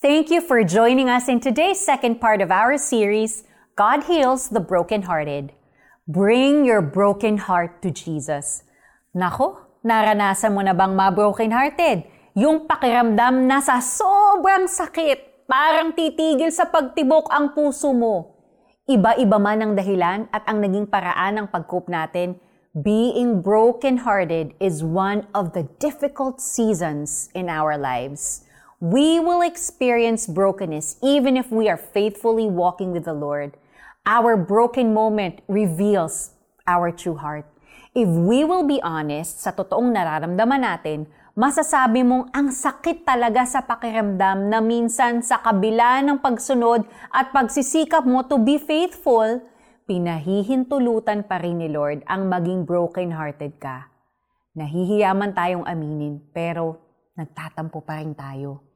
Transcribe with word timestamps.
Thank 0.00 0.32
you 0.32 0.40
for 0.40 0.64
joining 0.64 1.12
us 1.12 1.28
in 1.28 1.44
today's 1.44 1.76
second 1.76 2.24
part 2.24 2.40
of 2.40 2.48
our 2.48 2.80
series, 2.80 3.44
God 3.76 4.08
Heals 4.08 4.48
the 4.48 4.56
Brokenhearted. 4.56 5.52
Bring 6.08 6.64
your 6.64 6.80
broken 6.80 7.36
heart 7.36 7.84
to 7.84 7.92
Jesus. 7.92 8.64
Nako, 9.12 9.60
naranasan 9.84 10.56
mo 10.56 10.64
na 10.64 10.72
bang 10.72 10.96
ma-brokenhearted? 10.96 12.08
Yung 12.32 12.64
pakiramdam 12.64 13.44
na 13.44 13.60
sa 13.60 13.76
sobrang 13.76 14.72
sakit, 14.72 15.44
parang 15.44 15.92
titigil 15.92 16.48
sa 16.48 16.64
pagtibok 16.64 17.28
ang 17.28 17.52
puso 17.52 17.92
mo. 17.92 18.40
Iba-iba 18.88 19.36
man 19.36 19.60
ang 19.60 19.72
dahilan 19.76 20.32
at 20.32 20.48
ang 20.48 20.64
naging 20.64 20.88
paraan 20.88 21.44
ng 21.44 21.46
pag-cope 21.52 21.92
natin, 21.92 22.40
being 22.72 23.44
brokenhearted 23.44 24.56
is 24.64 24.80
one 24.80 25.28
of 25.36 25.52
the 25.52 25.68
difficult 25.76 26.40
seasons 26.40 27.28
in 27.36 27.52
our 27.52 27.76
lives. 27.76 28.48
We 28.80 29.20
will 29.20 29.44
experience 29.44 30.24
brokenness 30.24 30.96
even 31.04 31.36
if 31.36 31.52
we 31.52 31.68
are 31.68 31.76
faithfully 31.76 32.48
walking 32.48 32.96
with 32.96 33.04
the 33.04 33.12
Lord. 33.12 33.60
Our 34.08 34.40
broken 34.40 34.96
moment 34.96 35.44
reveals 35.52 36.32
our 36.64 36.88
true 36.88 37.20
heart. 37.20 37.44
If 37.92 38.08
we 38.08 38.40
will 38.40 38.64
be 38.64 38.80
honest 38.80 39.44
sa 39.44 39.52
totoong 39.52 39.92
nararamdaman 39.92 40.64
natin, 40.64 41.04
masasabi 41.36 42.00
mong 42.00 42.32
ang 42.32 42.48
sakit 42.48 43.04
talaga 43.04 43.44
sa 43.44 43.60
pakiramdam 43.60 44.48
na 44.48 44.64
minsan 44.64 45.20
sa 45.20 45.44
kabila 45.44 46.00
ng 46.00 46.16
pagsunod 46.24 46.88
at 47.12 47.36
pagsisikap 47.36 48.08
mo 48.08 48.24
to 48.24 48.40
be 48.40 48.56
faithful, 48.56 49.44
pinahihintulutan 49.84 51.28
pa 51.28 51.36
rin 51.36 51.60
ni 51.60 51.68
Lord 51.68 52.00
ang 52.08 52.32
maging 52.32 52.64
broken-hearted 52.64 53.60
ka. 53.60 53.92
Nahihiya 54.56 55.12
man 55.12 55.36
tayong 55.36 55.68
aminin, 55.68 56.16
pero 56.32 56.80
nagtatampo 57.12 57.84
pa 57.84 58.00
rin 58.00 58.16
tayo. 58.16 58.69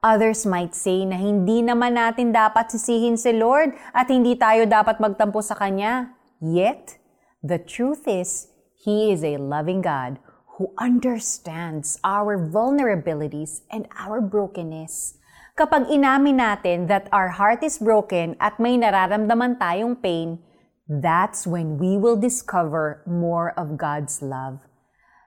Others 0.00 0.48
might 0.48 0.72
say 0.72 1.04
na 1.04 1.20
hindi 1.20 1.60
naman 1.60 1.92
natin 1.92 2.32
dapat 2.32 2.72
sisihin 2.72 3.20
si 3.20 3.36
Lord 3.36 3.76
at 3.92 4.08
hindi 4.08 4.32
tayo 4.32 4.64
dapat 4.64 4.96
magtampo 4.96 5.44
sa 5.44 5.52
Kanya. 5.52 6.16
Yet, 6.40 6.96
the 7.44 7.60
truth 7.60 8.08
is, 8.08 8.48
He 8.80 9.12
is 9.12 9.20
a 9.20 9.36
loving 9.36 9.84
God 9.84 10.16
who 10.56 10.72
understands 10.80 12.00
our 12.00 12.40
vulnerabilities 12.40 13.60
and 13.68 13.84
our 13.92 14.24
brokenness. 14.24 15.20
Kapag 15.52 15.92
inamin 15.92 16.40
natin 16.40 16.88
that 16.88 17.04
our 17.12 17.36
heart 17.36 17.60
is 17.60 17.76
broken 17.76 18.40
at 18.40 18.56
may 18.56 18.80
nararamdaman 18.80 19.60
tayong 19.60 20.00
pain, 20.00 20.40
that's 20.88 21.44
when 21.44 21.76
we 21.76 22.00
will 22.00 22.16
discover 22.16 23.04
more 23.04 23.52
of 23.52 23.76
God's 23.76 24.24
love. 24.24 24.64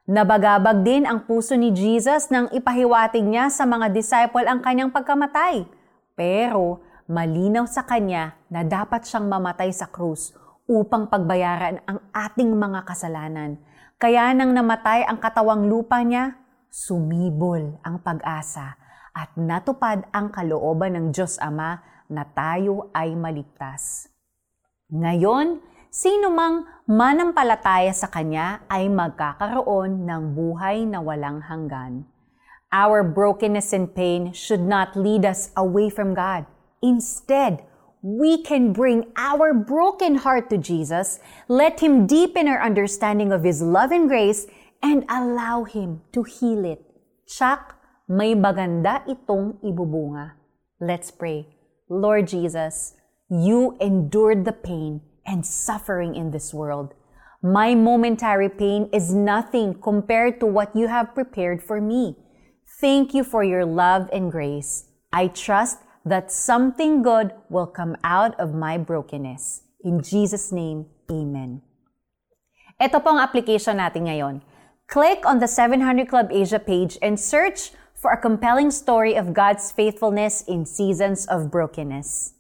Nabagabag 0.04 0.84
din 0.84 1.08
ang 1.08 1.24
puso 1.24 1.56
ni 1.56 1.72
Jesus 1.72 2.28
nang 2.28 2.52
ipahiwatig 2.52 3.24
niya 3.24 3.48
sa 3.48 3.64
mga 3.64 3.88
disciple 3.88 4.44
ang 4.44 4.60
kanyang 4.60 4.92
pagkamatay. 4.92 5.64
Pero 6.12 6.84
malinaw 7.08 7.64
sa 7.72 7.88
kanya 7.88 8.36
na 8.52 8.68
dapat 8.68 9.08
siyang 9.08 9.32
mamatay 9.32 9.72
sa 9.72 9.88
krus 9.88 10.36
upang 10.68 11.08
pagbayaran 11.08 11.80
ang 11.88 12.04
ating 12.12 12.52
mga 12.52 12.84
kasalanan. 12.84 13.56
Kaya 13.96 14.36
nang 14.36 14.52
namatay 14.52 15.08
ang 15.08 15.24
katawang 15.24 15.72
lupa 15.72 16.04
niya, 16.04 16.36
sumibol 16.68 17.80
ang 17.80 18.04
pag-asa 18.04 18.76
at 19.16 19.32
natupad 19.40 20.04
ang 20.12 20.36
kalooban 20.36 21.00
ng 21.00 21.06
Diyos 21.16 21.40
Ama 21.40 21.80
na 22.12 22.28
tayo 22.28 22.92
ay 22.92 23.16
maligtas. 23.16 24.12
Ngayon, 24.92 25.64
Sino 25.94 26.34
mang 26.34 26.66
manampalataya 26.90 27.94
sa 27.94 28.10
Kanya 28.10 28.66
ay 28.66 28.90
magkakaroon 28.90 30.10
ng 30.10 30.34
buhay 30.34 30.90
na 30.90 30.98
walang 30.98 31.46
hanggan. 31.46 32.10
Our 32.74 33.06
brokenness 33.06 33.78
and 33.78 33.94
pain 33.94 34.34
should 34.34 34.66
not 34.66 34.98
lead 34.98 35.22
us 35.22 35.54
away 35.54 35.94
from 35.94 36.18
God. 36.18 36.50
Instead, 36.82 37.62
we 38.02 38.42
can 38.42 38.74
bring 38.74 39.14
our 39.14 39.54
broken 39.54 40.18
heart 40.18 40.50
to 40.50 40.58
Jesus, 40.58 41.22
let 41.46 41.86
Him 41.86 42.10
deepen 42.10 42.50
our 42.50 42.58
understanding 42.58 43.30
of 43.30 43.46
His 43.46 43.62
love 43.62 43.94
and 43.94 44.10
grace, 44.10 44.50
and 44.82 45.06
allow 45.06 45.62
Him 45.62 46.02
to 46.18 46.26
heal 46.26 46.66
it. 46.66 46.82
Tsak, 47.30 47.78
may 48.10 48.34
maganda 48.34 49.06
itong 49.06 49.62
ibubunga. 49.62 50.42
Let's 50.82 51.14
pray. 51.14 51.54
Lord 51.86 52.34
Jesus, 52.34 52.98
you 53.30 53.78
endured 53.78 54.50
the 54.50 54.58
pain 54.58 55.13
and 55.26 55.46
suffering 55.46 56.16
in 56.16 56.32
this 56.32 56.54
world. 56.54 56.94
My 57.42 57.76
momentary 57.76 58.50
pain 58.50 58.90
is 58.94 59.14
nothing 59.14 59.76
compared 59.82 60.40
to 60.40 60.46
what 60.46 60.76
you 60.76 60.88
have 60.88 61.14
prepared 61.14 61.62
for 61.62 61.82
me. 61.82 62.16
Thank 62.80 63.14
you 63.14 63.24
for 63.24 63.44
your 63.44 63.66
love 63.66 64.10
and 64.12 64.32
grace. 64.32 64.88
I 65.12 65.28
trust 65.28 65.80
that 66.06 66.32
something 66.32 67.02
good 67.02 67.32
will 67.50 67.68
come 67.68 67.96
out 68.04 68.40
of 68.40 68.54
my 68.54 68.78
brokenness. 68.78 69.64
In 69.84 70.02
Jesus' 70.02 70.52
name, 70.52 70.88
Amen. 71.12 71.62
Ito 72.80 73.04
po 73.04 73.16
ang 73.16 73.22
application 73.22 73.80
natin 73.80 74.08
ngayon. 74.08 74.36
Click 74.88 75.24
on 75.28 75.40
the 75.40 75.48
700 75.48 76.08
Club 76.08 76.32
Asia 76.32 76.60
page 76.60 76.96
and 77.04 77.20
search 77.20 77.76
for 77.96 78.12
a 78.12 78.20
compelling 78.20 78.72
story 78.72 79.16
of 79.16 79.36
God's 79.36 79.72
faithfulness 79.72 80.44
in 80.48 80.68
seasons 80.68 81.28
of 81.28 81.52
brokenness. 81.52 82.36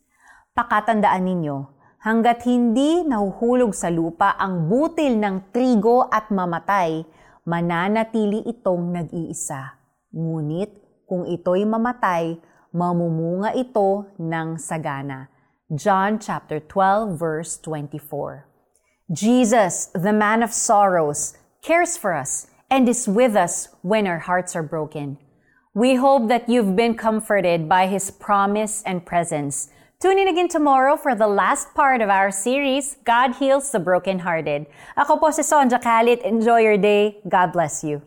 Pakatandaan 0.54 1.24
ninyo, 1.24 1.72
hanggat 2.04 2.44
hindi 2.44 3.00
nahuhulog 3.08 3.72
sa 3.72 3.88
lupa 3.88 4.36
ang 4.36 4.68
butil 4.68 5.16
ng 5.24 5.56
trigo 5.56 6.04
at 6.12 6.28
mamatay, 6.28 7.08
mananatili 7.48 8.44
itong 8.44 8.92
nag-iisa. 8.92 9.80
Ngunit 10.12 10.84
kung 11.08 11.24
ito'y 11.24 11.64
mamatay, 11.64 12.36
mamumunga 12.76 13.56
ito 13.56 14.12
ng 14.20 14.60
sagana. 14.60 15.32
John 15.72 16.20
chapter 16.20 16.60
12 16.60 17.16
verse 17.16 17.56
24. 17.64 18.52
Jesus, 19.08 19.88
the 19.96 20.12
man 20.12 20.44
of 20.44 20.52
sorrows, 20.52 21.40
cares 21.64 21.96
for 21.96 22.12
us 22.12 22.52
and 22.68 22.92
is 22.92 23.08
with 23.08 23.40
us 23.40 23.72
when 23.80 24.12
our 24.12 24.28
hearts 24.28 24.60
are 24.60 24.66
broken. 24.66 25.16
We 25.72 25.96
hope 25.96 26.28
that 26.28 26.52
you've 26.52 26.76
been 26.76 27.00
comforted 27.00 27.72
by 27.72 27.88
his 27.88 28.12
promise 28.12 28.84
and 28.84 29.08
presence 29.08 29.72
Tune 30.04 30.20
in 30.20 30.28
again 30.28 30.50
tomorrow 30.50 30.98
for 30.98 31.16
the 31.16 31.32
last 31.32 31.74
part 31.76 32.02
of 32.02 32.10
our 32.10 32.30
series, 32.30 32.98
God 33.06 33.40
Heals 33.40 33.72
the 33.72 33.80
Brokenhearted. 33.80 34.68
Ako 35.00 35.16
po 35.16 35.32
si 35.32 35.48
Sonja 35.48 35.80
Kalit. 35.80 36.20
Enjoy 36.28 36.60
your 36.60 36.76
day. 36.76 37.24
God 37.24 37.56
bless 37.56 37.88
you. 37.88 38.04